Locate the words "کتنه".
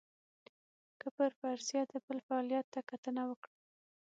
2.89-3.21